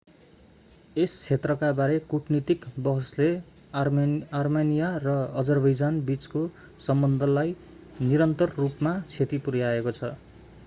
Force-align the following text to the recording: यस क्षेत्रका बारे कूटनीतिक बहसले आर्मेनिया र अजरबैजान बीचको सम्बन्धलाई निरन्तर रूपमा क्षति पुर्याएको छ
यस 0.95 1.15
क्षेत्रका 1.15 1.67
बारे 1.79 1.97
कूटनीतिक 2.05 2.63
बहसले 2.87 3.27
आर्मेनिया 3.81 4.87
र 5.03 5.13
अजरबैजान 5.41 5.99
बीचको 6.07 6.41
सम्बन्धलाई 6.87 7.53
निरन्तर 8.07 8.55
रूपमा 8.57 8.95
क्षति 9.05 9.41
पुर्याएको 9.49 9.95
छ 9.99 10.11